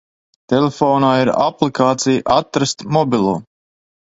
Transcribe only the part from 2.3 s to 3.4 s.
"Atrast mobilo".